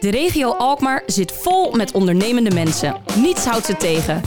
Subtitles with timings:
[0.00, 2.96] De regio Alkmaar zit vol met ondernemende mensen.
[3.16, 4.22] Niets houdt ze tegen.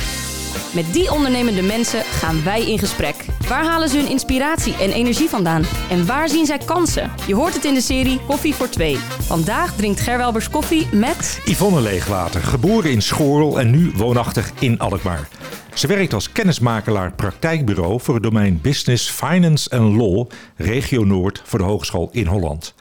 [0.73, 3.15] Met die ondernemende mensen gaan wij in gesprek.
[3.47, 5.63] Waar halen ze hun inspiratie en energie vandaan?
[5.89, 7.11] En waar zien zij kansen?
[7.27, 8.97] Je hoort het in de serie Koffie voor Twee.
[9.19, 11.41] Vandaag drinkt Gerwelbers koffie met...
[11.45, 15.27] Yvonne Leegwater, geboren in Schoorl en nu woonachtig in Alkmaar.
[15.73, 21.59] Ze werkt als kennismakelaar praktijkbureau voor het domein Business, Finance en Law, regio Noord voor
[21.59, 22.73] de Hogeschool in Holland.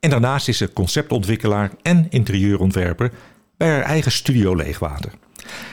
[0.00, 3.10] En daarnaast is ze conceptontwikkelaar en interieurontwerper
[3.56, 5.12] bij haar eigen studio Leegwater.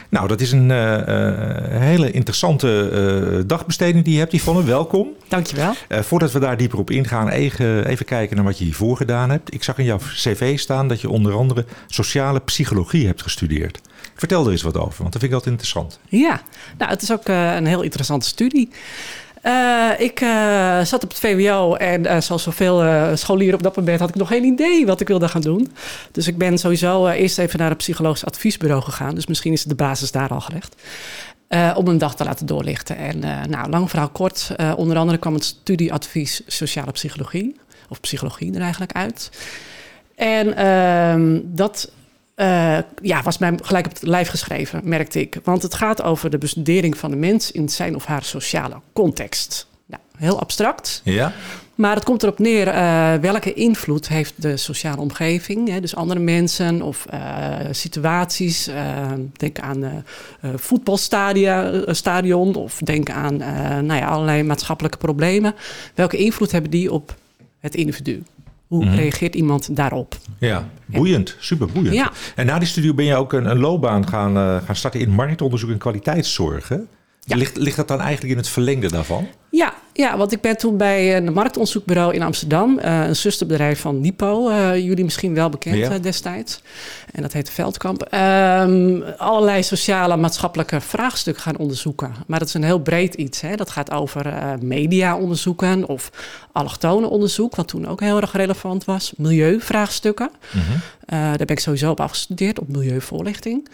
[0.09, 1.02] Nou, dat is een uh,
[1.80, 2.90] hele interessante
[3.38, 4.63] uh, dagbesteding die je hebt, Yvonne.
[4.63, 5.08] Welkom.
[5.27, 5.73] Dankjewel.
[5.90, 9.30] Uh, voordat we daar dieper op ingaan, even, even kijken naar wat je hiervoor gedaan
[9.30, 9.54] hebt.
[9.54, 13.82] Ik zag in jouw cv staan dat je onder andere sociale psychologie hebt gestudeerd.
[14.16, 15.99] Vertel er eens wat over, want dat vind ik altijd interessant.
[16.09, 16.41] Ja,
[16.77, 18.70] nou, het is ook een heel interessante studie.
[19.48, 22.84] Uh, ik uh, zat op het VWO en uh, zoals zoveel
[23.18, 25.72] scholieren op dat moment had ik nog geen idee wat ik wilde gaan doen.
[26.12, 29.16] Dus ik ben sowieso eerst even naar een psychologisch adviesbureau gegaan.
[29.16, 30.76] Dus misschien is de basis daar al gelegd.
[31.76, 32.98] om een dag te laten doorlichten.
[32.98, 34.55] En nou, lang verhaal kort.
[34.76, 37.55] onder andere kwam het studieadvies sociale psychologie.
[37.90, 39.30] Of psychologie er eigenlijk uit.
[40.16, 41.91] En ehm, dat
[42.38, 45.40] uh, ja, was mij gelijk op het lijf geschreven, merkte ik.
[45.43, 49.68] Want het gaat over de bestudering van de mens in zijn of haar sociale context.
[49.85, 51.02] Nou, heel abstract.
[51.04, 51.34] Ja.
[51.76, 56.20] Maar het komt erop neer uh, welke invloed heeft de sociale omgeving, hè, dus andere
[56.20, 57.20] mensen of uh,
[57.71, 58.70] situaties.
[59.34, 60.04] denk aan
[60.55, 63.38] voetbalstadion of denk aan
[63.85, 65.56] nou ja, allerlei maatschappelijke problemen.
[65.96, 67.16] Welke invloed hebben die op
[67.59, 68.24] het individu?
[68.68, 68.97] Hoe mm -hmm.
[68.97, 70.18] reageert iemand daarop?
[70.40, 71.96] Ja, boeiend, super boeiend.
[71.96, 72.12] Ja.
[72.35, 75.09] En na die studie ben je ook een, een loopbaan gaan, uh, gaan starten in
[75.09, 76.68] marktonderzoek en kwaliteitszorg.
[76.68, 76.78] Hè?
[77.19, 77.35] Ja.
[77.35, 79.28] Ligt, ligt dat dan eigenlijk in het verlengde daarvan?
[79.58, 84.00] Ja, ja, want ik ben toen bij een marktonderzoekbureau in Amsterdam, uh, een zusterbedrijf van
[84.00, 85.91] Nipo, uh, jullie misschien wel bekend ja.
[85.91, 86.62] uh, destijds.
[87.12, 88.02] En dat heette Veldkamp.
[88.02, 92.14] Um, allerlei sociale maatschappelijke vraagstukken gaan onderzoeken.
[92.28, 93.41] Maar dat is een heel breed iets.
[93.41, 93.56] Hè.
[93.56, 96.12] Dat gaat over media onderzoeken of
[96.52, 99.14] allochtone onderzoek, wat toen ook heel erg relevant was.
[99.16, 100.30] Milieuvraagstukken.
[100.52, 100.80] Mm -hmm.
[101.08, 103.70] daar ben ik sowieso op afgestudeerd, op milieuvoorlichting.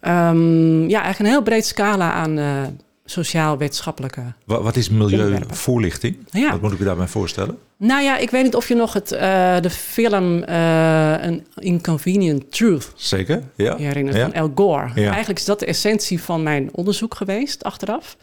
[0.00, 2.62] Um, ja, eigenlijk een heel breed scala aan uh,
[3.06, 4.22] sociaal-wetenschappelijke.
[4.44, 6.16] Wat, wat is milieuvoorlichting?
[6.30, 6.50] Ja.
[6.50, 7.58] Wat moet ik me daarbij voorstellen?
[7.76, 9.20] Nou ja, ik weet niet of je nog het, uh,
[9.60, 12.92] de film uh, An Inconvenient Truth.
[12.94, 13.74] Zeker, ja.
[13.78, 14.30] Je herinnert ja.
[14.30, 14.90] van Al Gore.
[14.94, 15.08] Ja.
[15.08, 18.16] Eigenlijk is dat de essentie van mijn onderzoek geweest achteraf.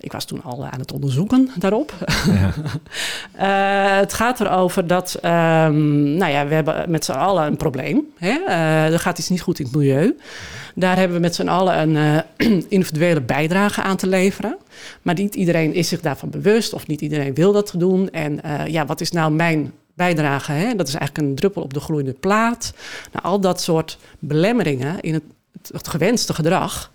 [0.00, 1.94] Ik was toen al aan het onderzoeken daarop.
[2.26, 2.52] Ja.
[3.94, 5.30] uh, het gaat erover dat, um,
[6.16, 8.06] nou ja, we hebben met z'n allen een probleem.
[8.16, 8.38] Hè?
[8.48, 10.16] Uh, er gaat iets niet goed in het milieu.
[10.74, 14.56] Daar hebben we met z'n allen een uh, individuele bijdrage aan te leveren.
[15.02, 18.10] Maar niet iedereen is zich daarvan bewust of niet iedereen wil dat doen.
[18.10, 20.52] En ja, wat is nou mijn bijdrage?
[20.52, 20.74] Hè?
[20.74, 22.72] Dat is eigenlijk een druppel op de gloeiende plaat.
[23.12, 25.22] Nou, al dat soort belemmeringen in het,
[25.72, 26.90] het gewenste gedrag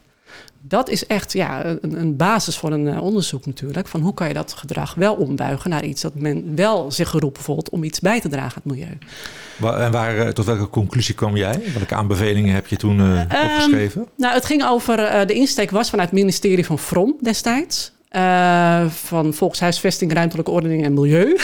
[0.67, 3.87] dat is echt ja, een, een basis voor een uh, onderzoek natuurlijk.
[3.87, 7.43] Van hoe kan je dat gedrag wel ombuigen naar iets dat men wel zich geroepen
[7.43, 8.97] voelt om iets bij te dragen aan het milieu.
[9.83, 11.61] En waar, uh, tot welke conclusie kwam jij?
[11.77, 14.01] Welke aanbevelingen heb je toen uh, opgeschreven?
[14.01, 17.91] Um, nou, het ging over, de insteek was vanuit het ministerie van Vrom destijds.
[18.15, 21.37] Uh, van Volkshuisvesting, Ruimtelijke Ordening en Milieu.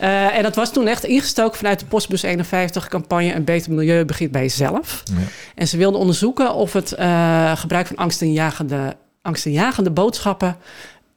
[0.00, 4.04] uh, en dat was toen echt ingestoken vanuit de Postbus 51 campagne Een beter milieu
[4.04, 5.02] begint bij jezelf.
[5.04, 5.14] Ja.
[5.54, 10.56] En ze wilden onderzoeken of het uh, gebruik van angstaanjagende, angstaanjagende boodschappen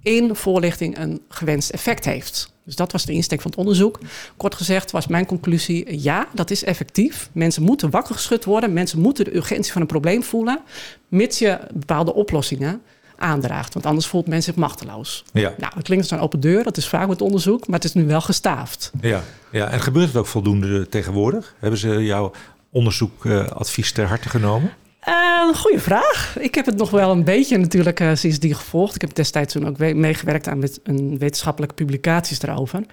[0.01, 2.53] in voorlichting een gewenst effect heeft.
[2.65, 3.99] Dus dat was de insteek van het onderzoek.
[4.37, 7.29] Kort gezegd was mijn conclusie: ja, dat is effectief.
[7.31, 8.73] Mensen moeten wakker geschud worden.
[8.73, 10.59] Mensen moeten de urgentie van een probleem voelen.
[11.07, 12.81] Mits je bepaalde oplossingen
[13.17, 13.73] aandraagt.
[13.73, 15.23] Want anders voelt men zich machteloos.
[15.33, 15.53] Ja.
[15.57, 16.63] Nou, het klinkt als een open deur.
[16.63, 17.67] Dat is vaak met onderzoek.
[17.67, 18.91] Maar het is nu wel gestaafd.
[19.01, 19.69] Ja, ja.
[19.69, 21.55] en gebeurt het ook voldoende tegenwoordig?
[21.59, 22.31] Hebben ze jouw
[22.71, 24.71] onderzoekadvies ter harte genomen?
[25.07, 26.37] Uh, goeie vraag.
[26.39, 28.95] Ik heb het nog wel een beetje natuurlijk uh, sindsdien gevolgd.
[28.95, 32.83] Ik heb destijds toen ook meegewerkt aan met een wetenschappelijke publicaties erover.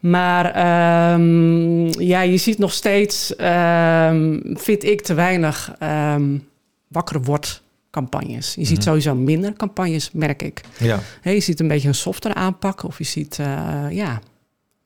[0.00, 0.46] Maar
[1.12, 6.48] um, ja, je ziet nog steeds, um, vind ik, te weinig um,
[6.88, 7.62] wakker wordt
[7.96, 8.54] campagnes.
[8.54, 8.86] Je ziet mhm.
[8.86, 10.60] sowieso minder campagnes, merk ik.
[10.78, 11.00] Ja.
[11.22, 12.82] je ziet een beetje een softere aanpak.
[12.82, 13.46] Of je ziet, uh,
[13.90, 14.12] ja,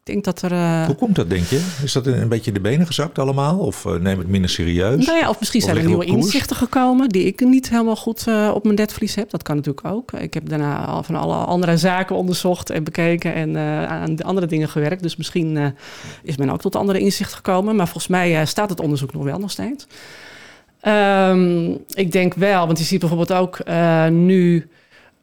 [0.01, 0.53] ik denk dat er...
[0.53, 0.87] Uh...
[0.87, 1.79] Hoe komt dat, denk je?
[1.83, 3.59] Is dat een beetje de benen gezakt allemaal?
[3.59, 5.07] Of uh, neem het minder serieus?
[5.07, 7.09] Nou ja, of misschien zijn er nieuwe inzichten gekomen...
[7.09, 9.31] die ik niet helemaal goed op mijn netvlies heb.
[9.31, 10.13] Dat kan natuurlijk ook.
[10.13, 13.35] Ik heb daarna al van alle andere zaken onderzocht en bekeken...
[13.35, 13.57] en
[13.89, 15.03] aan andere dingen gewerkt.
[15.03, 15.75] Dus misschien
[16.23, 17.77] is men ook tot andere inzichten gekomen.
[17.77, 19.87] Maar volgens mij staat het onderzoek nog wel nog steeds.
[20.83, 24.69] Um, ik denk wel, want je ziet bijvoorbeeld ook uh, nu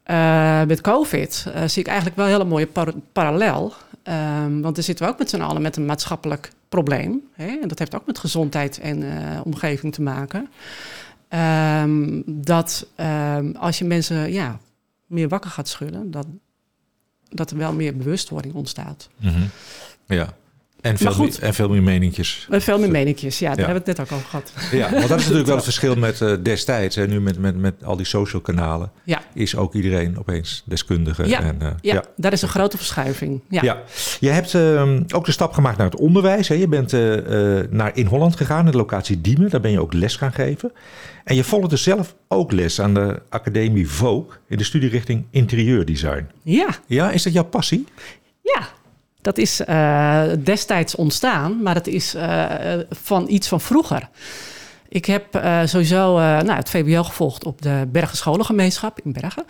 [0.05, 3.73] uh, met COVID, uh, zie ik eigenlijk wel een hele mooie par parallel.
[4.03, 7.21] Um, want dan zitten we ook met z'n allen met een maatschappelijk probleem.
[7.33, 7.57] Hè?
[7.61, 9.03] En dat heeft ook met gezondheid en
[9.43, 10.49] omgeving te maken.
[11.27, 14.59] Ehm, dat ehm, als je mensen ja,
[15.05, 16.27] meer wakker gaat schudden, dat,
[17.29, 19.09] dat er wel meer bewustwording ontstaat.
[19.17, 19.41] Mhm.
[20.05, 20.33] Ja.
[20.81, 22.47] En veel, en veel meer meningjes.
[22.49, 24.53] En veel meer meningjes, ja, daar hebben we het net ook over gehad.
[24.71, 26.95] Ja, want dat is natuurlijk wel het verschil met uh, destijds.
[26.95, 29.21] En nu met, met, met al die social kanalen ja.
[29.33, 31.27] is ook iedereen opeens deskundige.
[31.27, 33.41] Ja, en, uh, ja, daar is een grote verschuiving.
[33.49, 33.83] Ja.
[34.19, 36.47] Je hebt uh, ook de stap gemaakt naar het onderwijs.
[36.47, 36.55] Hè.
[36.55, 37.17] Je bent uh,
[37.69, 39.49] naar in Holland gegaan, naar de locatie Diemen.
[39.49, 40.71] Daar ben je ook les gaan geven.
[41.23, 46.27] En je volgde zelf ook les aan de Academie Vogue in de studierichting interieurdesign.
[46.43, 46.67] Ja.
[46.85, 47.85] Ja, is dat jouw passie?
[48.41, 48.67] Ja,
[49.27, 52.45] dat is uh, destijds ontstaan, maar het is uh,
[52.89, 54.09] van iets van vroeger.
[54.89, 59.45] Ik heb uh, sowieso nou, het VWO gevolgd op de Bergen Scholengemeenschap in Bergen.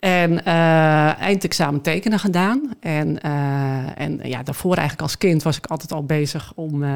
[0.00, 2.74] En uh, eindexamen tekenen gedaan.
[2.80, 6.90] En, uh, en ja, daarvoor eigenlijk als kind was ik altijd al bezig om uh,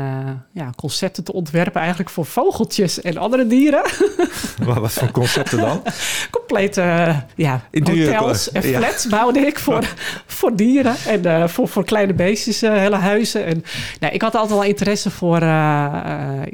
[0.52, 1.80] ja, concepten te ontwerpen.
[1.80, 3.82] Eigenlijk voor vogeltjes en andere dieren.
[4.80, 5.82] Wat voor concepten dan?
[6.30, 9.84] Complete ja, hotels en flats bouwde ik voor,
[10.26, 10.94] voor dieren.
[11.06, 13.44] En voor, voor kleine beestjes, hele huizen.
[13.44, 13.64] En,
[14.00, 15.40] nou, ik had altijd al interesse voor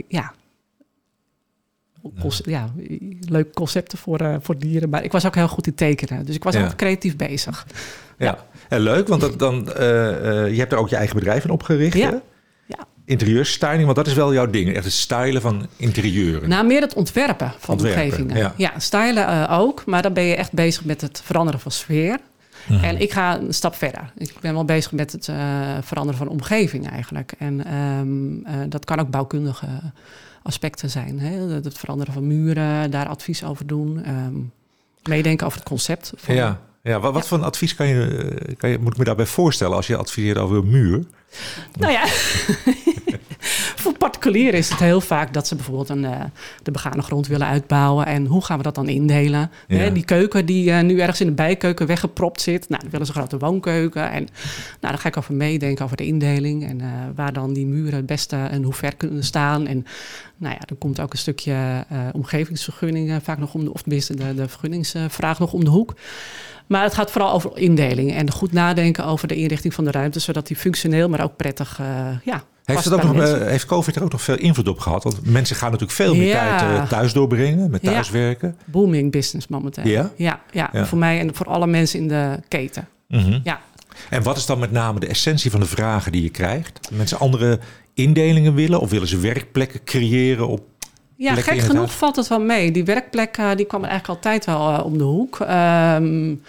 [0.08, 0.32] ja,
[2.42, 2.70] ja,
[3.20, 4.88] leuke concepten voor, uh, voor dieren.
[4.88, 6.26] Maar ik was ook heel goed in tekenen.
[6.26, 7.66] Dus ik was altijd creatief bezig.
[8.18, 11.44] Ja, en leuk, want dat, dan, uh, uh, je hebt er ook je eigen bedrijf
[11.44, 11.96] in opgericht.
[11.96, 12.20] Ja.
[12.66, 12.86] ja.
[13.04, 14.74] Interieurstyling, want dat is wel jouw ding.
[14.74, 16.48] Echt het stylen van interieuren.
[16.48, 18.36] Nou, meer het ontwerpen van ontwerpen, omgevingen.
[18.36, 19.86] Ja, ja stylen ook.
[19.86, 22.18] Maar dan ben je echt bezig met het veranderen van sfeer.
[22.66, 22.84] Mhm.
[22.84, 24.12] En ik ga een stap verder.
[24.16, 25.24] Ik ben wel bezig met het
[25.80, 27.32] veranderen van omgeving eigenlijk.
[27.38, 29.66] En um, dat kan ook bouwkundige
[30.48, 31.20] aspecten zijn.
[31.20, 31.38] Hè?
[31.38, 34.08] Het veranderen van muren, daar advies over doen.
[34.08, 34.52] Um,
[35.02, 36.12] meedenken over het concept.
[36.16, 38.04] Van, ja, ja, wat, wat voor advies kan je,
[38.46, 41.04] eh, kan je, moet ik me daarbij voorstellen als je adviseert over een muur?
[41.78, 42.06] Nou ja,
[43.82, 46.20] voor particulieren is het heel vaak dat ze bijvoorbeeld een, uh,
[46.62, 48.06] de begane grond willen uitbouwen.
[48.06, 49.50] En hoe gaan we dat dan indelen?
[49.68, 49.90] Ja.
[49.90, 52.68] die keuken die uh, nu ergens in de bijkeuken weggepropt zit.
[52.68, 54.10] Nou, dan willen ze een grote woonkeuken.
[54.10, 54.22] En
[54.80, 56.68] nou, dan ga ik over meedenken over de indeling.
[56.68, 59.66] En uh, waar dan die muren het beste en hoe ver kunnen staan.
[59.66, 59.86] En
[60.36, 64.34] nou ja, dan komt ook een stukje omgevingsvergunningen vaak nog om de, of tenminste de,
[64.34, 65.94] de vergunningsvraag nog om de hoek.
[66.68, 70.20] Maar het gaat vooral over indeling en goed nadenken over de inrichting van de ruimte,
[70.20, 71.86] zodat die functioneel, maar ook prettig uh,
[72.24, 75.02] ja, heeft, het ook nog, uh, heeft COVID er ook nog veel invloed op gehad?
[75.02, 78.54] Want mensen gaan natuurlijk veel meer tijd uh, thuis doorbrengen, met thuiswerken.
[78.58, 78.64] Ja.
[78.64, 79.86] Booming business momenteel.
[79.86, 80.12] Ja?
[80.16, 80.86] Ja, ja?
[80.86, 82.88] voor mij en voor alle mensen in de keten.
[83.08, 83.40] Mm -hmm.
[83.44, 83.60] Ja.
[84.10, 86.90] En wat is dan met name de essentie van de vragen die je krijgt?
[86.92, 87.60] Mensen andere
[87.94, 90.62] indelingen willen of willen ze werkplekken creëren op
[91.18, 92.70] ja, gek genoeg valt het wel mee.
[92.70, 95.38] Die werkplek uh, die kwam eigenlijk altijd wel uh, om de hoek.
[95.40, 96.42] Um,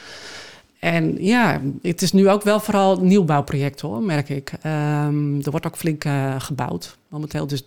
[0.79, 4.51] en ja, het is nu ook wel vooral nieuwbouwproject hoor, merk ik.
[4.51, 7.47] Um, er wordt ook flink uh, gebouwd momenteel.
[7.47, 7.63] Dus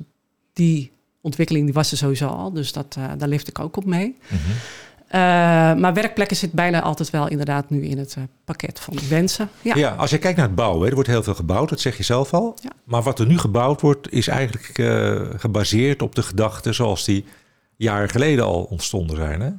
[0.52, 0.90] die
[1.20, 2.52] ontwikkeling die was er sowieso al.
[2.52, 4.06] Dus dat, daar leefde ik ook op mee.
[4.06, 4.54] Mm -hmm.
[5.14, 5.18] Uh,
[5.74, 9.48] maar werkplekken zit bijna altijd wel inderdaad nu in het uh, pakket van wensen.
[9.62, 9.74] Ja.
[9.74, 12.02] ja, als je kijkt naar het bouwen, er wordt heel veel gebouwd, dat zeg je
[12.02, 12.56] zelf al.
[12.62, 12.70] Ja.
[12.84, 17.24] Maar wat er nu gebouwd wordt, is eigenlijk uh, gebaseerd op de gedachten zoals die
[17.76, 19.40] jaren geleden al ontstonden zijn.
[19.40, 19.50] Hè?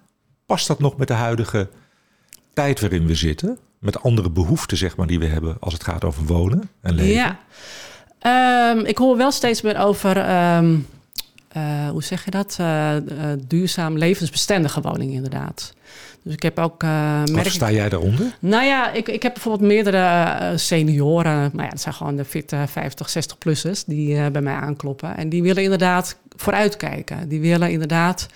[0.45, 1.69] Past dat nog met de huidige
[2.53, 3.57] tijd waarin we zitten?
[3.79, 7.13] Met andere behoeften, zeg maar, die we hebben als het gaat over wonen en leven?
[7.13, 7.39] Ja,
[8.71, 10.29] um, ik hoor wel steeds meer over.
[10.55, 10.87] Um,
[11.57, 12.57] uh, hoe zeg je dat?
[12.61, 12.99] Uh, uh,
[13.47, 15.73] duurzaam levensbestendige woningen, inderdaad.
[16.23, 16.83] Dus ik heb ook.
[16.83, 18.35] Uh, Wat sta jij daaronder?
[18.39, 21.49] Nou ja, ik, ik heb bijvoorbeeld meerdere senioren.
[21.53, 25.17] Nou ja, dat zijn gewoon de fitte 50, 60-plussers die bij mij aankloppen.
[25.17, 27.29] En die willen inderdaad vooruitkijken.
[27.29, 28.27] Die willen inderdaad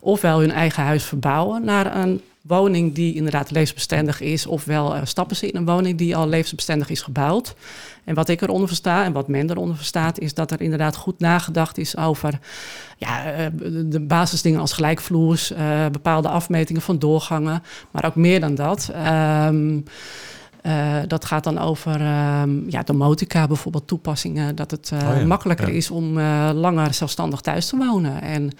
[0.00, 5.36] ofwel hun eigen huis verbouwen naar een woning die inderdaad levensbestendig is, ofwel uh, stappen
[5.36, 7.54] ze in een woning die al levensbestendig is gebouwd.
[8.04, 11.18] En wat ik eronder versta en wat men eronder verstaat, is dat er inderdaad goed
[11.18, 12.38] nagedacht is over
[12.96, 13.46] ja, uh,
[13.84, 18.90] de basisdingen als gelijkvloers, uh, bepaalde afmetingen van doorgangen, maar ook meer dan dat.
[19.46, 19.84] Um,
[20.66, 24.56] uh, dat gaat dan over um, ja, domotica bijvoorbeeld, toepassingen.
[24.56, 25.74] Dat het uh, oh ja, makkelijker ja.
[25.74, 28.22] is om uh, langer zelfstandig thuis te wonen.
[28.22, 28.50] En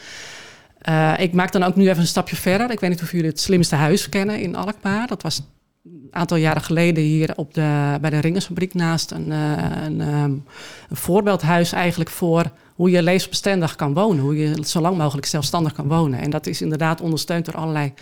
[0.89, 2.71] uh, ik maak dan ook nu even een stapje verder.
[2.71, 5.07] Ik weet niet of jullie het slimste huis kennen in Alkmaar.
[5.07, 5.43] Dat was
[5.85, 9.53] een aantal jaren geleden hier op de, bij de Ringersfabriek naast een, uh,
[9.85, 10.45] een, um,
[10.89, 14.25] een voorbeeldhuis eigenlijk voor hoe je levensbestendig kan wonen.
[14.25, 16.21] Hoe je zo lang mogelijk zelfstandig kan wonen.
[16.21, 17.93] En dat is inderdaad ondersteund door allerlei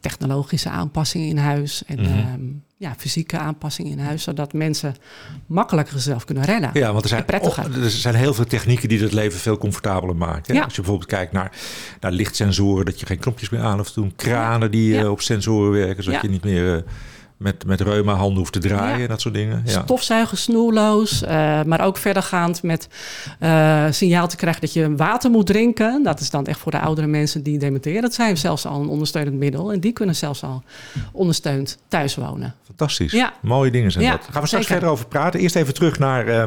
[0.00, 1.84] technologische aanpassingen in huis.
[1.86, 2.32] En mm -hmm.
[2.34, 4.22] um, ja, fysieke aanpassingen in huis.
[4.22, 4.94] Zodat mensen
[5.46, 6.70] makkelijker zichzelf kunnen redden.
[6.72, 10.16] Ja, want er zijn, oh, er zijn heel veel technieken die het leven veel comfortabeler
[10.16, 10.54] maken.
[10.54, 10.62] Ja.
[10.62, 11.52] Als je bijvoorbeeld kijkt naar,
[12.00, 14.12] naar lichtsensoren, dat je geen knopjes meer aan hoeft te doen.
[14.16, 15.02] Kranen die ja.
[15.02, 16.76] uh, op sensoren werken, zodat je niet meer...
[16.76, 16.82] Uh,
[17.36, 19.62] met, met reuma handen hoeft te draaien en dat soort dingen.
[19.64, 19.82] Ja.
[19.82, 21.28] Stofzuigen snoerloos, uh,
[21.62, 22.88] maar ook verdergaand met
[23.40, 26.02] uh, signaal te krijgen dat je water moet drinken.
[26.02, 28.02] Dat is dan echt voor de oudere mensen die dementeren.
[28.02, 30.62] Dat zijn zelfs al een ondersteunend middel en die kunnen zelfs al
[31.12, 32.54] ondersteund thuis wonen.
[32.66, 33.12] Fantastisch.
[33.12, 33.32] Ja.
[33.40, 34.28] Mooie dingen zijn dat.
[34.30, 35.40] gaan we straks verder over praten.
[35.40, 36.44] Eerst even terug naar, uh,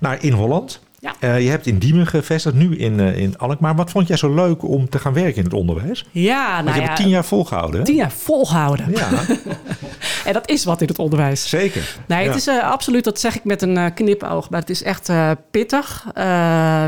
[0.00, 0.80] naar In Holland.
[1.02, 1.14] Ja.
[1.20, 3.74] Uh, je hebt in Diemen gevestigd, nu in, uh, in Alkmaar.
[3.74, 6.04] Wat vond jij zo leuk om te gaan werken in het onderwijs?
[6.10, 7.84] Ja, nou Want je ja, hebt tien jaar volgehouden.
[7.84, 8.90] Tien jaar volgehouden.
[8.90, 9.08] Ja.
[10.26, 11.48] en dat is wat in het onderwijs.
[11.48, 11.96] Zeker.
[12.06, 14.50] Nee, het is uh, absoluut, dat zeg ik met een knipoog.
[14.50, 15.12] Maar het is echt
[15.50, 16.06] pittig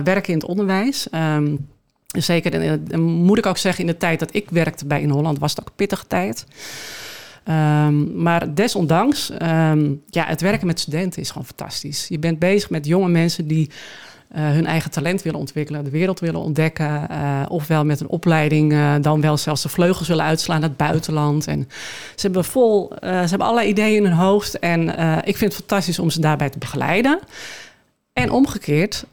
[0.04, 1.06] werken in het onderwijs.
[1.12, 1.68] Um,
[2.06, 2.54] zeker,
[2.88, 5.50] en, moet ik ook zeggen, in de tijd dat ik werkte bij In Holland was
[5.50, 6.46] het ook pittige tijd.
[7.48, 12.08] Um, maar desondanks, um, ja, het werken met studenten is gewoon fantastisch.
[12.08, 13.70] Je bent bezig met jonge mensen die
[14.36, 17.06] uh, hun eigen talent willen ontwikkelen, de wereld willen ontdekken.
[17.10, 20.78] Uh, ofwel met een opleiding, uh, dan wel zelfs de vleugels willen uitslaan naar het
[20.78, 21.46] buitenland.
[21.46, 21.68] En
[22.14, 24.58] ze hebben vol, ze hebben allerlei ideeën in hun hoofd.
[24.58, 24.88] En
[25.24, 27.18] ik vind het fantastisch om ze daarbij te begeleiden.
[28.12, 29.04] En omgekeerd,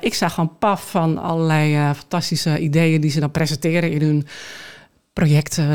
[0.00, 4.26] ik zag gewoon paf van allerlei fantastische ideeën die ze dan presenteren in hun
[5.18, 5.70] projecten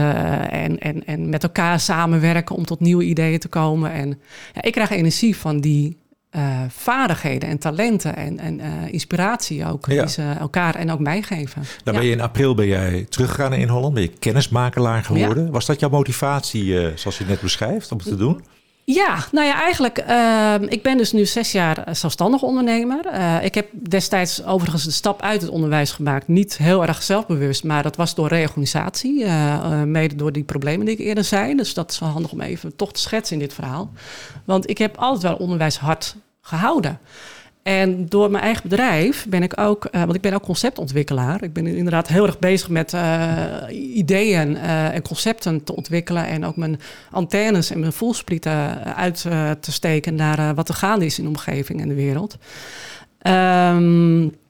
[0.52, 3.92] en, en, en met elkaar samenwerken om tot nieuwe ideeën te komen.
[3.92, 4.20] En
[4.54, 5.98] ja, ik krijg energie van die
[6.36, 9.86] uh, vaardigheden en talenten en, en uh, inspiratie ook.
[9.86, 10.02] Ja.
[10.02, 11.64] Die ze elkaar en ook mij geven.
[11.84, 15.52] Nou, ben je in april ben jij teruggegaan in Holland, ben je kennismakelaar geworden.
[15.52, 18.44] Was dat jouw motivatie, uh, zoals je net beschrijft, om het te doen?
[18.86, 23.06] Ja, nou ja, eigenlijk, uh, ik ben dus nu zes jaar zelfstandig ondernemer.
[23.14, 26.28] Uh, ik heb destijds overigens de stap uit het onderwijs gemaakt.
[26.28, 29.24] Niet heel erg zelfbewust, maar dat was door reorganisatie.
[29.24, 31.56] Uh, mede door die problemen die ik eerder zei.
[31.56, 33.92] Dus dat is wel handig om even toch te schetsen in dit verhaal.
[34.46, 37.00] Want ik heb altijd wel onderwijs hard gehouden.
[37.64, 41.44] En door mijn eigen bedrijf ben ik ook, uh, want ik ben ook conceptontwikkelaar.
[41.44, 46.28] Ik ben inderdaad heel erg bezig met uh, ideeën uh, en concepten te ontwikkelen.
[46.28, 46.80] En ook mijn
[47.12, 49.22] antennes en mijn voelsprieten uit
[49.60, 52.38] te steken naar wat er gaande is in de omgeving en de wereld.
[53.28, 54.42] Um,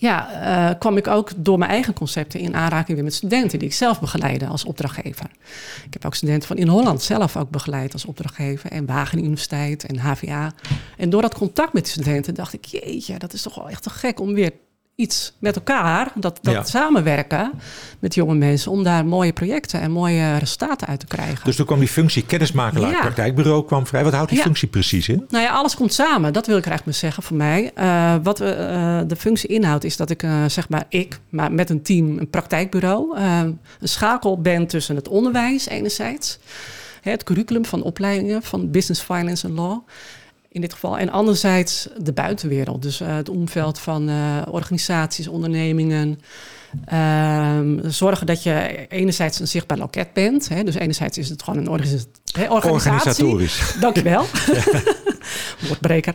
[0.00, 0.28] ja,
[0.70, 3.74] uh, kwam ik ook door mijn eigen concepten in aanraking weer met studenten die ik
[3.74, 5.26] zelf begeleide als opdrachtgever.
[5.84, 9.84] Ik heb ook studenten van in Holland zelf ook begeleid als opdrachtgever en Wageningen Universiteit
[9.84, 10.52] en HVA.
[10.96, 13.82] En door dat contact met de studenten dacht ik, jeetje, dat is toch wel echt
[13.82, 14.52] te gek om weer
[15.00, 16.64] iets met elkaar, dat, dat ja.
[16.64, 17.50] samenwerken
[17.98, 21.44] met jonge mensen, om daar mooie projecten en mooie resultaten uit te krijgen.
[21.44, 23.00] Dus toen kwam die functie kennismakelaar ja.
[23.00, 24.04] praktijkbureau kwam vrij.
[24.04, 24.44] Wat houdt die ja.
[24.44, 25.24] functie precies in?
[25.28, 26.32] Nou ja, alles komt samen.
[26.32, 27.70] Dat wil ik eigenlijk maar zeggen voor mij.
[27.78, 31.52] Uh, wat we, uh, de functie inhoudt is dat ik, uh, zeg maar ik, maar
[31.52, 36.38] met een team, een praktijkbureau, een schakel ben tussen het onderwijs enerzijds,
[37.00, 39.78] het curriculum van opleidingen van business, finance en law
[40.52, 40.98] in dit geval.
[40.98, 42.82] En anderzijds de buitenwereld.
[42.82, 46.20] Dus uh, het omveld van uh, organisaties, ondernemingen.
[46.92, 50.48] Uh, zorgen dat je enerzijds een zichtbaar loket bent.
[50.48, 50.64] Hè?
[50.64, 52.50] Dus enerzijds is het gewoon een organisatie.
[52.50, 53.76] Organisatorisch.
[53.80, 54.24] Dankjewel.
[55.66, 56.14] Woordbreker.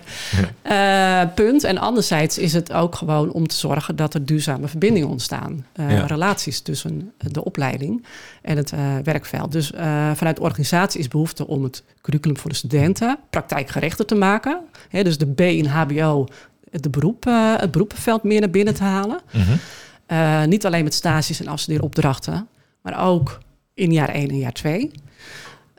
[0.64, 1.24] Ja.
[1.24, 1.64] Uh, punt.
[1.64, 5.66] En anderzijds is het ook gewoon om te zorgen dat er duurzame verbindingen ontstaan.
[5.80, 6.06] Uh, ja.
[6.06, 8.06] Relaties tussen de opleiding
[8.42, 9.52] en het uh, werkveld.
[9.52, 9.72] Dus
[10.14, 14.60] vanuit de organisatie is behoefte om het curriculum voor de studenten praktijkgerichter te maken.
[14.90, 16.28] Hè, dus de B in HBO,
[16.72, 17.24] het, beroep,
[17.58, 19.20] het beroepenveld meer naar binnen te halen.
[19.32, 19.60] Mm
[20.08, 20.50] -hmm.
[20.50, 22.48] niet alleen met stages en afstudeeropdrachten,
[22.82, 23.40] maar ook
[23.74, 24.92] in jaar 1 en jaar 2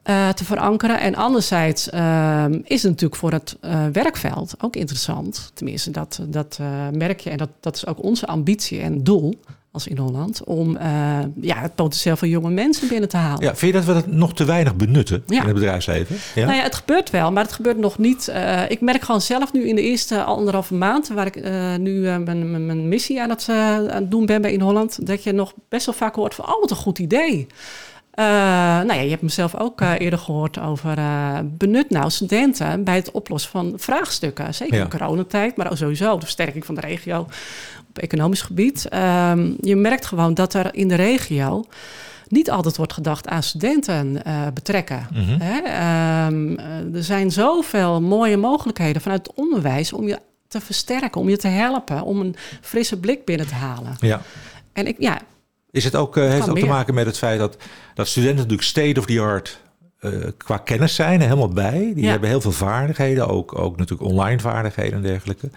[0.05, 1.01] uh, te verankeren.
[1.01, 5.51] En anderzijds uh, is het natuurlijk voor het uh, werkveld ook interessant.
[5.55, 6.59] Tenminste, dat, dat
[6.93, 7.31] merk je.
[7.31, 9.41] En dat, dat is ook onze ambitie en doel
[9.77, 10.45] als in Holland.
[10.45, 10.79] Om
[11.41, 13.43] ja, het potentieel van jonge mensen binnen te halen.
[13.43, 15.41] Ja, vind je dat we dat nog te weinig benutten ja.
[15.41, 16.17] in het bedrijfsleven?
[16.35, 16.45] Ja?
[16.45, 18.33] Nou ja, het gebeurt wel, maar het gebeurt nog niet.
[18.69, 21.09] ik merk gewoon zelf nu in de eerste anderhalve maand...
[21.09, 21.43] waar ik
[21.79, 25.07] nu mijn, mijn, mijn, missie aan het, aan het doen ben bij in Holland...
[25.07, 26.45] dat je nog best wel vaak hoort van...
[26.45, 27.47] oh, wat een goed idee.
[28.17, 32.85] Uh, nou ja, je hebt mezelf ook uh, eerder gehoord over uh, benut nou studenten
[32.85, 34.55] bij het oplossen van vraagstukken.
[34.55, 34.83] Zeker ja.
[34.83, 37.27] in coronatijd, maar ook sowieso de versterking van de regio
[37.89, 38.89] op economisch gebied.
[38.95, 41.65] Um, je merkt gewoon dat er in de regio
[42.29, 44.23] niet altijd wordt gedacht aan studenten
[44.55, 45.07] betrekken.
[45.13, 45.41] Mm -hmm.
[45.41, 46.27] Hè?
[46.27, 46.59] Um,
[46.95, 50.19] er zijn zoveel mooie mogelijkheden vanuit het onderwijs om je
[50.49, 53.97] te versterken, om je te helpen, om een frisse blik binnen te halen.
[54.01, 54.21] Ja.
[54.73, 55.19] En ik, ja,
[55.77, 57.57] is het ook, uh, heeft het ook te maken met het feit dat,
[57.95, 59.61] dat studenten natuurlijk state of the art
[60.01, 61.93] uh, qua kennis zijn, helemaal bij.
[61.95, 62.11] Die ja.
[62.11, 65.51] hebben heel veel vaardigheden, ook, ook natuurlijk online vaardigheden en dergelijke.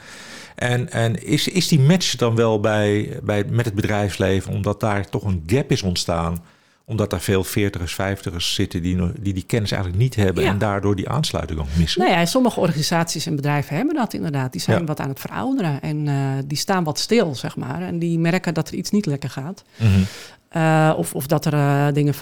[0.55, 5.09] En, en is, is die match dan wel bij, bij, met het bedrijfsleven, omdat daar
[5.09, 6.43] toch een gap is ontstaan?
[6.89, 10.95] Omdat daar veel veertigers, vijftigers zitten die, die die kennis eigenlijk niet hebben en daardoor
[10.95, 12.01] die aansluiting ook missen.
[12.01, 14.51] Nou ja, sommige organisaties en bedrijven hebben dat inderdaad.
[14.51, 16.15] Die zijn wat aan het verouderen en uh,
[16.45, 17.81] die staan wat stil, zeg maar.
[17.81, 19.63] En die merken dat er iets niet lekker gaat.
[19.75, 20.91] Mm -hmm.
[20.91, 22.13] of, of dat er uh, dingen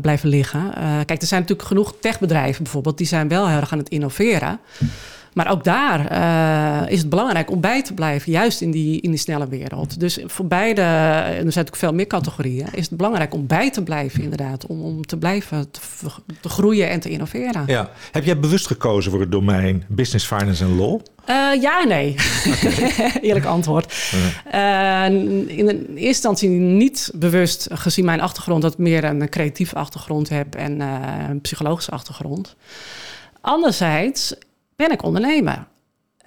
[0.00, 0.72] blijven liggen.
[1.04, 4.60] kijk, er zijn natuurlijk genoeg techbedrijven bijvoorbeeld, die zijn wel heel erg aan het innoveren.
[5.34, 9.10] Maar ook daar uh, is het belangrijk om bij te blijven, juist in die, in
[9.10, 10.00] die snelle wereld.
[10.00, 13.70] Dus voor beide, en er zijn natuurlijk veel meer categorieën, is het belangrijk om bij
[13.70, 14.66] te blijven, inderdaad.
[14.66, 15.80] Om, om te blijven te,
[16.40, 17.62] te groeien en te innoveren.
[17.66, 17.90] Ja.
[18.12, 21.00] Heb jij bewust gekozen voor het domein Business, Finance en Law?
[21.30, 22.14] Uh, ja nee.
[22.46, 23.12] Okay.
[23.28, 23.94] Eerlijk antwoord.
[24.54, 25.04] Uh,
[25.46, 30.28] in de eerste instantie niet bewust, gezien mijn achtergrond, dat ik meer een creatieve achtergrond
[30.28, 30.98] heb en uh,
[31.28, 32.56] een psychologische achtergrond.
[33.40, 34.34] Anderzijds
[34.76, 35.66] ben ik ondernemer.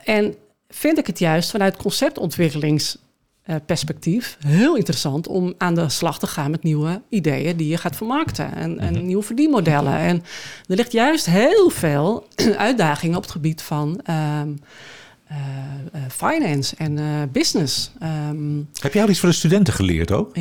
[0.04, 0.36] En
[0.70, 6.64] vind ik het juist vanuit conceptontwikkelingsperspectief heel interessant om aan de slag te gaan met
[6.64, 9.06] nieuwe ideeën die je gaat vermarkten en, en mhm.
[9.06, 9.98] nieuwe verdienmodellen.
[9.98, 10.24] En
[10.68, 12.28] er ligt juist heel veel
[12.58, 14.60] uitdagingen op het gebied van um,
[15.32, 17.92] uh, finance en uh, business.
[18.30, 20.36] Um, Heb jij al iets voor de studenten geleerd ook?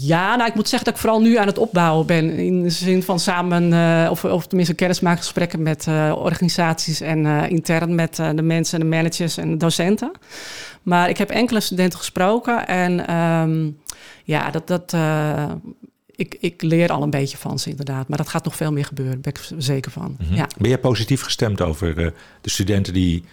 [0.00, 2.30] ja, nou ik moet zeggen dat ik vooral nu aan het opbouwen ben.
[2.30, 8.42] In de zin van samen, of, of tenminste kennismakingsgesprekken met organisaties en intern met de
[8.42, 10.10] mensen, de managers en de docenten.
[10.82, 13.78] Maar ik heb enkele studenten gesproken en um,
[14.24, 14.94] ja, dat, dat,
[16.18, 18.08] ik, ik leer al een beetje van ze inderdaad.
[18.08, 20.16] Maar dat gaat nog veel meer gebeuren, daar ben ik zeker van.
[20.18, 20.36] Mm -hmm.
[20.36, 20.46] ja.
[20.58, 21.94] Ben jij positief gestemd over
[22.40, 23.24] de studenten die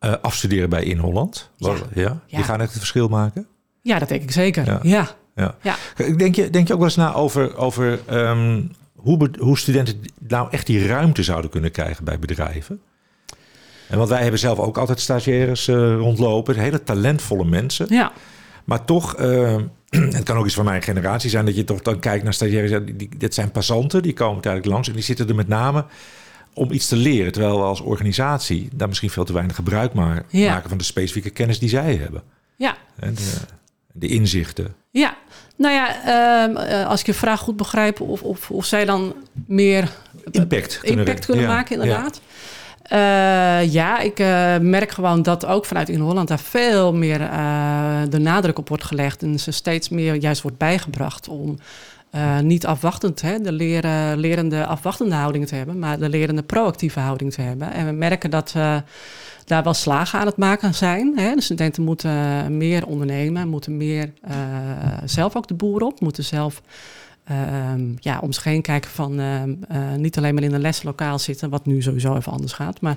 [0.00, 1.50] uh, afstuderen bij In Holland.
[1.56, 1.74] Ja.
[1.94, 2.20] ja.
[2.26, 3.46] Die gaan echt het verschil maken?
[3.82, 4.64] Ja, dat denk ik zeker.
[4.64, 4.78] Ja.
[4.82, 5.08] ja.
[5.34, 5.54] ja.
[5.62, 5.76] ja.
[6.16, 10.48] Denk, je, denk je ook wel eens na over, over um, hoe, hoe studenten nou
[10.50, 12.80] echt die ruimte zouden kunnen krijgen bij bedrijven?
[13.88, 17.86] En want wij hebben zelf ook altijd stagiaires uh, rondlopen, hele talentvolle mensen.
[17.88, 18.12] Ja.
[18.64, 19.56] Maar toch, uh,
[19.90, 22.70] het kan ook iets van mijn generatie zijn dat je toch dan kijkt naar stagiaires.
[22.84, 25.84] Die, die, dit zijn passanten, die komen tijdelijk langs en die zitten er met name
[26.54, 27.32] om iets te leren.
[27.32, 31.58] Terwijl we als organisatie daar misschien veel te weinig gebruik maken van de specifieke kennis
[31.58, 32.22] die zij hebben.
[32.56, 32.76] Ja.
[32.98, 33.32] En de,
[33.92, 34.74] de inzichten.
[34.90, 35.16] Ja,
[35.56, 39.14] nou ja, ehm, eh, als ik je vraag goed begrijp, of, of, of zij dan
[39.46, 39.90] meer
[40.30, 42.20] impact kunnen, impact kunnen maken, inderdaad.
[42.24, 42.32] Ja.
[42.90, 47.18] Uh, ja, ik uh, merk gewoon dat ook vanuit in Holland daar veel meer
[48.08, 49.22] de nadruk op wordt gelegd.
[49.22, 51.58] En ze steeds meer juist wordt bijgebracht om
[52.14, 57.00] uh, niet afwachtend, hè, de leren, lerende afwachtende houding te hebben, maar de lerende proactieve
[57.00, 57.72] houding te hebben.
[57.72, 58.82] En we merken dat we
[59.44, 61.12] daar wel slagen aan het maken zijn.
[61.18, 61.34] Hè.
[61.34, 64.34] De studenten moeten meer ondernemen, moeten meer uh,
[65.04, 66.62] zelf ook de boer op, moeten zelf
[67.30, 67.36] uh,
[67.98, 69.20] ja, om zich heen kijken van
[69.96, 72.96] niet alleen maar in een leslokaal zitten, wat nu sowieso even anders gaat, maar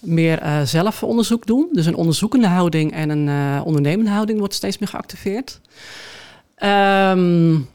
[0.00, 1.68] meer zelf onderzoek doen.
[1.72, 5.60] Dus een onderzoekende houding en een ondernemende houding wordt steeds meer geactiveerd.
[6.62, 7.68] Um,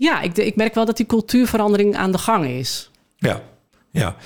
[0.00, 2.90] ja, ik, ik merk wel dat die cultuurverandering aan de gang is.
[3.16, 3.42] Ja,
[3.90, 4.16] ja.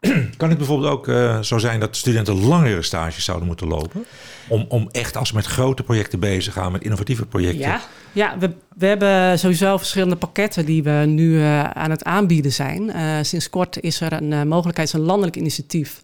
[0.36, 4.04] Kan het bijvoorbeeld ook uh, zo zijn dat studenten langere stages zouden moeten lopen?
[4.48, 7.60] Om, om echt als ze met grote projecten bezig gaan, met innovatieve projecten.
[7.60, 7.80] Ja,
[8.12, 12.82] ja we, we hebben sowieso verschillende pakketten die we nu uh, aan het aanbieden zijn.
[12.82, 16.00] Uh, sinds kort is er een mogelijkheid, een landelijk initiatief,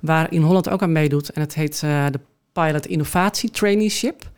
[0.00, 1.30] waar in Holland ook aan meedoet.
[1.30, 2.20] En het heet de
[2.52, 4.30] Pilot Innovatie Traineeship.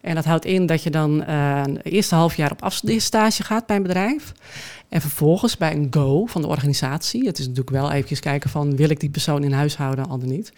[0.00, 3.76] En dat houdt in dat je dan uh, eerste half jaar op afstudeerstage gaat bij
[3.76, 4.32] een bedrijf.
[4.88, 7.26] En vervolgens bij een go van de organisatie.
[7.26, 10.28] Het is natuurlijk wel eventjes kijken van wil ik die persoon in huis houden, ander
[10.28, 10.52] niet.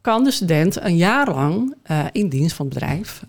[0.00, 3.22] Kan de student een jaar lang uh, in dienst van het bedrijf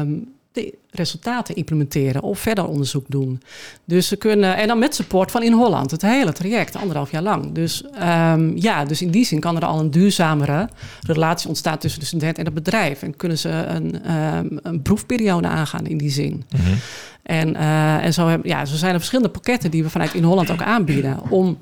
[0.00, 3.42] um, de resultaten implementeren of verder onderzoek doen.
[3.84, 7.22] Dus ze kunnen, en dan met support van in Holland, het hele traject, anderhalf jaar
[7.22, 7.52] lang.
[7.52, 10.68] Dus um, ja, dus in die zin kan er al een duurzamere
[11.00, 13.02] relatie ontstaan tussen de student en het bedrijf.
[13.02, 16.32] En kunnen ze een, um, een proefperiode aangaan in die zin.
[16.32, 16.78] Mm -hmm.
[17.22, 20.22] En, uh, en zo, hebben, ja, zo zijn er verschillende pakketten die we vanuit in
[20.22, 21.58] Holland ook aanbieden om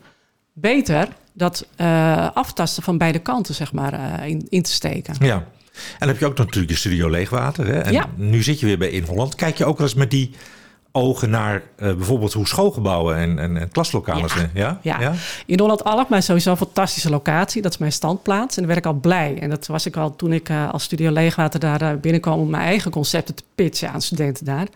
[0.52, 5.14] beter dat uh, aftasten van beide kanten, zeg maar, uh, in, in te steken.
[5.18, 5.46] Ja.
[5.74, 7.66] En dan heb je ook natuurlijk je studio Leegwater.
[7.66, 7.80] Hè?
[7.80, 8.06] En ja.
[8.14, 9.34] nu zit je weer bij In Holland.
[9.34, 10.30] Kijk je ook wel eens met die
[10.96, 14.50] ogen naar uh, bijvoorbeeld hoe schoolgebouwen en, en, en klaslokalen zijn.
[14.54, 14.78] Ja?
[14.82, 15.00] Ja?
[15.00, 15.12] ja,
[15.46, 17.62] in Holland Alkmaar is sowieso een fantastische locatie.
[17.62, 19.38] Dat is mijn standplaats en daar werd ik al blij.
[19.40, 22.38] En dat was ik al toen ik uh, als studio Leegwater daar uh, binnenkwam...
[22.38, 24.66] om mijn eigen concepten te pitchen aan studenten daar.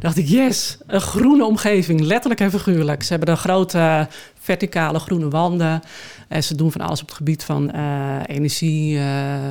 [0.00, 3.02] dacht ik, yes, een groene omgeving, letterlijk en figuurlijk.
[3.02, 4.08] Ze hebben een grote
[4.42, 5.82] verticale groene wanden.
[6.28, 9.04] En ze doen van alles op het gebied van uh, energie, uh,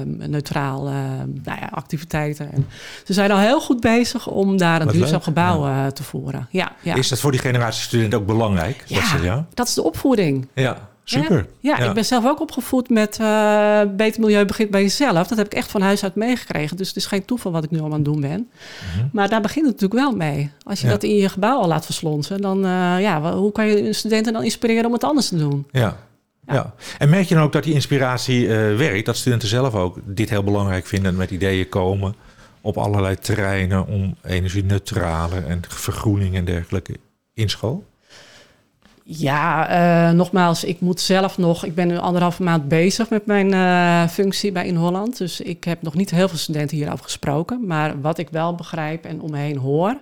[0.06, 0.84] neutraal
[1.43, 2.51] nou ja, activiteiten.
[2.51, 2.67] En
[3.06, 5.23] ze zijn al heel goed bezig om daar een Wat duurzaam leuk.
[5.23, 5.91] gebouw ja.
[5.91, 6.47] te voeren.
[6.49, 8.84] Ja, ja, Is dat voor die generatie studenten ook belangrijk?
[8.86, 10.47] Ja, dat, ze, dat is de opvoeding.
[10.54, 10.89] Ja.
[11.19, 11.45] Super.
[11.60, 15.28] Ja, ik ben zelf ook opgevoed met uh, beter milieu begint bij jezelf.
[15.28, 16.78] Dat heb ik echt van huis uit meegekregen.
[16.78, 18.50] Dus het is geen toeval wat ik nu al aan het doen ben.
[18.95, 19.08] Mhm.
[19.12, 20.52] Maar daar begint het natuurlijk wel mee.
[20.63, 23.93] Als je dat in je gebouw al laat verslonsen, dan uh, ja, hoe kan je
[23.93, 25.67] studenten dan inspireren om het anders te doen?
[25.71, 25.97] Ja.
[26.45, 26.74] Ja.
[26.97, 29.06] En merk je dan ook dat die inspiratie uh, werkt?
[29.06, 32.15] Dat studenten zelf ook dit heel belangrijk vinden en met ideeën komen
[32.62, 36.97] op allerlei terreinen om energie-neutrale en vergroening en dergelijke
[37.34, 37.84] in school?
[39.17, 41.65] Ja, uh, nogmaals, ik moet zelf nog.
[41.65, 45.17] Ik ben nu anderhalve maand bezig met mijn uh, functie bij In Holland.
[45.17, 47.65] Dus ik heb nog niet heel veel studenten hierover gesproken.
[47.65, 49.97] Maar wat ik wel begrijp en om me heen hoor.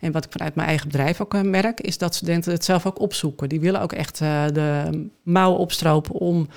[0.00, 2.86] En wat ik vanuit mijn eigen bedrijf ook uh, merk, is dat studenten het zelf
[2.86, 3.48] ook opzoeken.
[3.48, 4.90] Die willen ook echt de
[5.22, 6.48] mouwen opstropen om,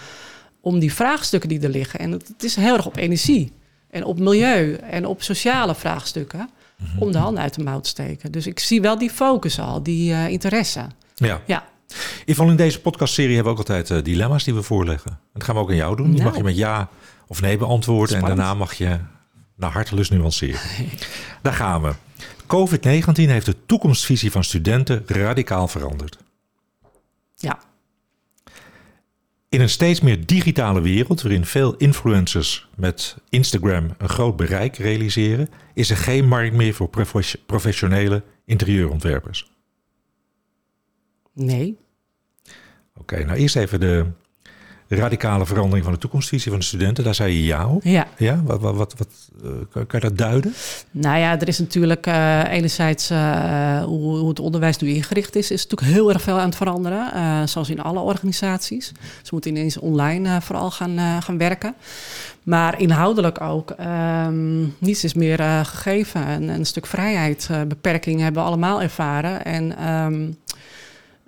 [0.61, 1.99] om die vraagstukken die er liggen.
[1.99, 3.51] En het, het is heel erg op energie
[3.89, 6.49] en op milieu en op sociale vraagstukken.
[6.77, 7.03] Mhm.
[7.03, 8.31] Om de handen uit de mouw te steken.
[8.31, 10.85] Dus ik zie wel die focus al, die interesse.
[11.15, 11.41] Ja.
[11.45, 11.63] ja.
[12.25, 15.19] Yvonne, in deze podcastserie hebben we ook altijd uh, dilemma's die we voorleggen.
[15.33, 16.11] dat gaan we ook aan jou doen.
[16.11, 16.89] Die mag je met ja
[17.27, 18.17] of nee beantwoorden.
[18.17, 18.99] En daarna mag je
[19.55, 20.59] naar hartelust nuanceren.
[21.41, 21.93] Daar gaan we.
[22.43, 26.17] COVID-19 heeft de toekomstvisie van studenten radicaal veranderd.
[27.35, 27.59] Ja.
[29.49, 35.49] In een steeds meer digitale wereld, waarin veel influencers met Instagram een groot bereik realiseren,
[35.73, 36.89] is er geen markt meer voor
[37.45, 39.51] professionele interieurontwerpers.
[41.37, 41.77] Nee.
[42.97, 44.05] Oké, nou eerst even de
[44.87, 47.03] radicale verandering van de toekomstvisie van de studenten.
[47.03, 47.83] Daar zei je ja op.
[47.83, 48.07] Ja.
[48.17, 48.41] ja?
[48.43, 50.53] Wat, wat, wat, wat uh, kan, je dat duiden?
[50.91, 55.51] Nou ja, er is natuurlijk uh, enerzijds uh, hoe, hoe, het onderwijs nu ingericht is,
[55.51, 57.49] is natuurlijk heel erg veel aan het veranderen.
[57.49, 58.91] zoals in alle organisaties.
[59.21, 61.75] Ze moeten ineens online vooral gaan, gaan werken.
[62.43, 63.75] Maar inhoudelijk ook.
[64.25, 66.25] Um, niets is meer gegeven.
[66.25, 69.45] En, een stuk vrijheid, beperking hebben we allemaal ervaren.
[69.45, 70.29] En um, uh,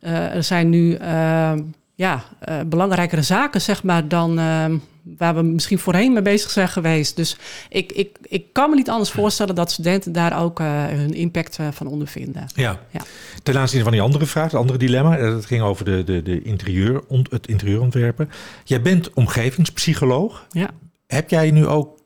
[0.02, 1.54] er zijn nu uh,
[1.96, 4.78] ja, uh, belangrijkere zaken, zeg maar, dan ehm,
[5.18, 7.16] waar we misschien voorheen mee bezig zijn geweest.
[7.16, 7.38] Dus
[7.70, 11.88] ik, ik, ik kan me niet anders voorstellen dat studenten daar ook hun impact van
[11.88, 12.46] ondervinden.
[12.56, 12.80] Ja.
[12.92, 13.02] ja.
[13.44, 16.42] Ten aanzien van die andere vraag, het andere dilemma, dat ging over de, de, de
[16.42, 18.30] interieur, het interieurontwerpen.
[18.64, 20.46] Jij bent omgevingspsycholoog.
[20.50, 20.70] Ja.
[21.08, 22.00] Heb jij nu ook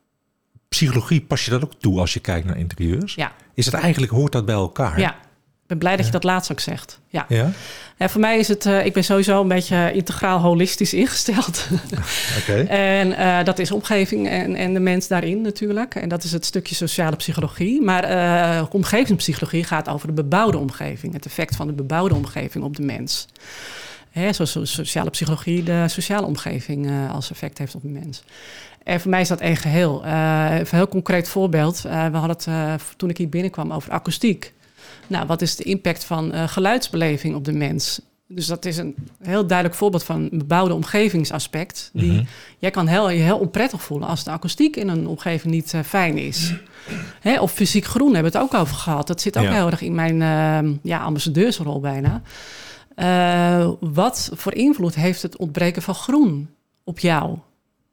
[0.69, 3.15] psychologie, pas je dat ook toe als je kijkt naar interieurs?
[3.15, 3.31] Ja.
[3.53, 4.99] Is het eigenlijk, hoort dat bij elkaar?
[4.99, 5.15] Ja,
[5.73, 6.99] ben blij dat je dat laatst ook zegt.
[7.07, 7.25] Ja.
[7.29, 7.51] ja?
[7.97, 11.67] voor mij is het, uh, ik ben sowieso een beetje integraal holistisch ingesteld.
[12.39, 12.61] Oké.
[12.63, 15.95] en uh, dat is omgeving en, en de mens daarin natuurlijk.
[15.95, 17.81] En dat is het stukje sociale psychologie.
[17.81, 21.13] Maar uh, omgevingspsychologie gaat over de bebouwde omgeving.
[21.13, 23.27] Het effect van de bebouwde omgeving op de mens.
[24.11, 28.23] Hè, zoals sociale psychologie de sociale omgeving als effect heeft op de mens.
[28.83, 30.03] En voor mij is dat één geheel.
[30.03, 31.81] even een heel concreet voorbeeld.
[31.81, 32.47] we hadden het
[32.97, 34.53] toen ik hier binnenkwam over akoestiek.
[35.07, 38.01] Nou, wat is de impact van uh, geluidsbeleving op de mens?
[38.27, 41.89] Dus dat is een heel duidelijk voorbeeld van een bebouwde omgevingsaspect.
[41.93, 45.53] Die, mm Jij kan heel, je heel onprettig voelen als de akoestiek in een omgeving
[45.53, 46.53] niet uh, fijn is.
[47.19, 49.07] Hè, of fysiek groen hebben we het ook over gehad.
[49.07, 52.21] Dat zit ook heel erg in mijn uh, ja, ambassadeursrol bijna.
[52.95, 56.49] Uh, wat voor invloed heeft het ontbreken van groen
[56.83, 57.37] op jou?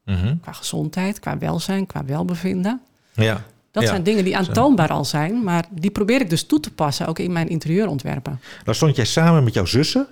[0.05, 0.41] Mm -hmm.
[0.41, 2.81] Qua gezondheid, qua welzijn, qua welbevinden.
[3.13, 3.45] Ja.
[3.71, 7.07] Dat zijn dingen die aantoonbaar al zijn, maar die probeer ik dus toe te passen,
[7.07, 8.41] ook in mijn interieurontwerpen.
[8.65, 10.07] Dan stond jij samen met jouw zussen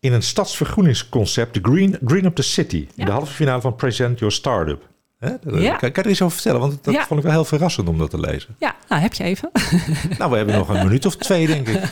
[0.00, 4.18] in een stadsvergroeningsconcept, de Green, Green Up the City, in de halve finale van Present
[4.18, 4.88] Your Startup.
[5.18, 5.28] Hè?
[5.28, 5.76] Ja.
[5.76, 6.60] Kan, je er iets over vertellen?
[6.60, 8.56] Want dat vond ik wel heel verrassend om dat te lezen.
[8.58, 9.50] Ja, nou heb je even.
[10.18, 11.74] nou, we hebben nog een minuut of twee, denk ik.
[11.76, 11.84] Uh,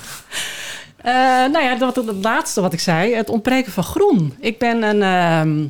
[1.54, 4.34] nou ja, dat, het laatste wat ik zei, het ontbreken van groen.
[4.40, 5.66] Ik ben een uh,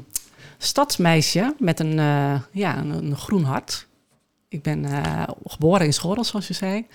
[0.59, 3.87] stadsmeisje met een, uh, ja, een, een groen hart.
[4.55, 6.87] Ik ben uh, geboren in Schorrel, zoals je zei.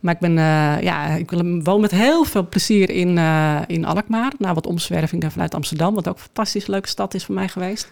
[0.00, 1.30] Maar ik, ben, uh, ja, ik
[1.62, 4.32] woon met heel veel plezier in, uh, in Alkmaar.
[4.38, 7.88] Na wat omzwervingen vanuit Amsterdam, wat ook een fantastisch leuke stad is voor mij geweest.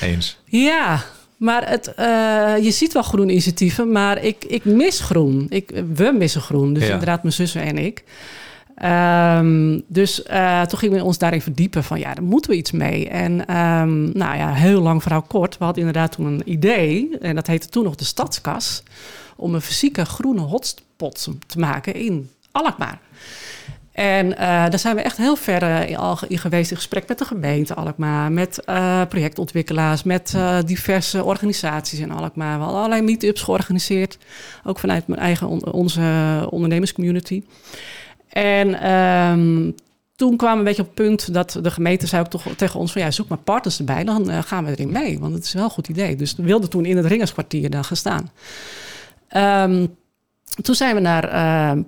[0.00, 0.38] Eens.
[0.44, 1.02] Ja,
[1.36, 1.92] maar het,
[2.64, 5.46] je ziet wel groen initiatieven, maar ik, ik mis groen.
[5.48, 6.92] Ik, we missen groen, dus ja.
[6.92, 8.04] inderdaad mijn zussen en ik.
[8.84, 12.70] Um, dus uh, toen gingen we ons daarin verdiepen van ja, daar moeten we iets
[12.70, 13.08] mee.
[13.08, 15.58] En um, nou ja, heel lang verhaal kort.
[15.58, 18.82] We hadden inderdaad toen een idee, en dat heette toen nog de Stadskas,
[19.36, 23.00] om een fysieke groene hotspot te maken in Alkmaar.
[23.92, 27.24] En uh, daar zijn we echt heel ver uh, in geweest in gesprek met de
[27.24, 28.62] gemeente Alkmaar, met
[29.08, 32.56] projectontwikkelaars, met diverse organisaties in Alkmaar.
[32.56, 34.18] We hadden allerlei meetups georganiseerd,
[34.64, 37.42] ook vanuit mijn eigen on onze ondernemerscommunity.
[38.32, 39.74] En um,
[40.16, 42.80] toen kwamen we een beetje op het punt dat de gemeente zei ook toch tegen
[42.80, 45.18] ons van ja, zoek maar partners erbij, dan uh, gaan we erin mee.
[45.18, 46.16] Want het is wel een goed idee.
[46.16, 48.30] Dus we wilden toen in het Ringerskwartier daar gaan staan.
[49.70, 49.96] Um,
[50.62, 51.32] toen zijn we naar
[51.76, 51.82] uh,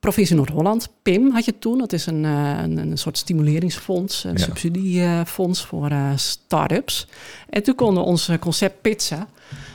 [0.00, 1.78] provincie Noord-Holland, PIM had je toen.
[1.78, 7.06] Dat is een, een, een soort stimuleringsfonds, een subsidiefonds voor start-ups.
[7.50, 9.26] En toen konden we ons concept pitchen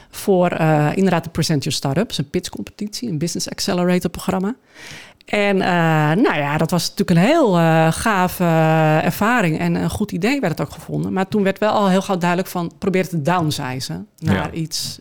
[0.10, 0.52] voor
[0.96, 4.56] inderdaad de Present Your Startups, een pitchcompetitie, een Business Accelerator programma.
[5.30, 5.64] En uh,
[6.24, 10.40] nou ja, dat was natuurlijk een heel uh, gave uh, ervaring en een goed idee
[10.40, 11.14] werd het ook gevonden.
[11.14, 14.52] Maar toen werd wel al heel gauw duidelijk van probeer het te downsizen naar ja.
[14.52, 15.00] iets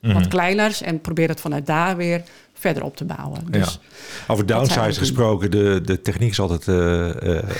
[0.00, 0.18] mm -hmm.
[0.18, 2.22] wat kleiners en probeer het vanuit daar weer
[2.54, 3.40] verder op te bouwen.
[3.50, 4.32] Dus ja.
[4.32, 7.08] Over downsize gesproken, de, de techniek is altijd uh,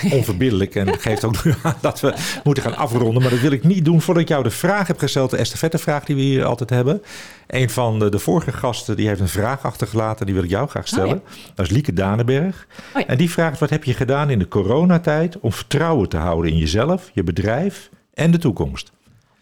[0.05, 3.23] uh, onverbiddelijk en geeft ook aan dat we moeten gaan afronden.
[3.23, 6.05] Maar dat wil ik niet doen voordat ik jou de vraag heb gesteld, de estafettevraag
[6.05, 7.03] die we hier altijd hebben.
[7.47, 10.69] Een van de, de, vorige gasten die heeft een vraag achtergelaten, die wil ik jou
[10.69, 11.17] graag stellen.
[11.17, 11.53] Oh, ja.
[11.55, 12.67] Dat is Lieke Danenberg.
[12.95, 13.07] Oh, ja.
[13.07, 16.59] En die vraagt, wat heb je gedaan in de coronatijd om vertrouwen te houden in
[16.59, 18.93] jezelf, je bedrijf en de toekomst?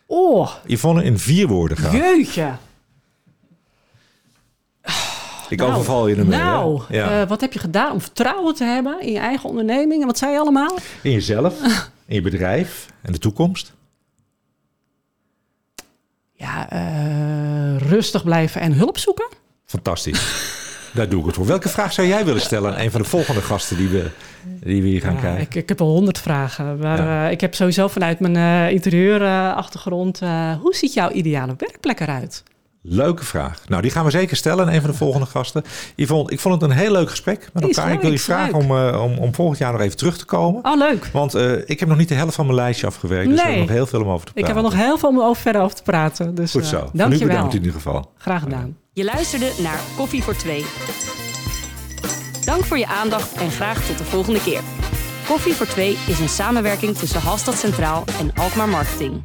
[0.06, 0.50] Oh.
[0.66, 1.96] Yvonne in vier woorden gaan.
[1.96, 2.52] Jeetje.
[5.52, 6.38] Ik nou, overval je ermee.
[6.38, 7.22] Nou, ja.
[7.22, 10.00] uh, wat heb je gedaan om vertrouwen te hebben in je eigen onderneming?
[10.00, 10.78] En wat zei je allemaal?
[11.02, 11.54] In jezelf,
[12.06, 13.72] in je bedrijf en de toekomst.
[16.32, 19.28] Ja, uh, rustig blijven en hulp zoeken.
[19.64, 20.50] Fantastisch.
[20.94, 21.46] Daar doe ik het voor.
[21.46, 24.10] Welke vraag zou jij willen stellen aan een van de volgende gasten die we,
[24.42, 25.40] die we hier gaan ja, krijgen?
[25.40, 26.78] Ik, ik heb al honderd vragen.
[26.78, 27.26] Maar ja.
[27.26, 30.20] uh, ik heb sowieso vanuit mijn uh, interieurachtergrond...
[30.60, 32.42] hoe ziet jouw ideale werkplek eruit?
[32.84, 33.62] Leuke vraag.
[33.68, 35.64] Nou, die gaan we zeker stellen aan een van de volgende gasten.
[35.96, 37.86] Yvonne, ik vond het een heel leuk gesprek met elkaar.
[37.86, 40.24] Leuk, ik wil je vragen om, uh, om, om volgend jaar nog even terug te
[40.24, 40.64] komen.
[40.64, 41.06] Oh, leuk.
[41.12, 43.28] Want uh, ik heb nog niet de helft van mijn lijstje afgewerkt.
[43.28, 43.44] Dus nee.
[43.44, 44.50] we hebben nog heel veel om over te praten.
[44.50, 46.34] Ik heb er nog heel veel om over, verder over te praten.
[46.34, 46.76] Dus, Goed zo.
[46.76, 48.12] Uh, dank je bedankt in ieder geval.
[48.16, 48.76] Graag gedaan.
[48.92, 50.64] Je luisterde naar Koffie voor Twee.
[52.44, 54.60] Dank voor je aandacht en graag tot de volgende keer.
[55.26, 59.20] Koffie voor Twee is een samenwerking tussen Halstad Centraal en Alkmaar Marketing.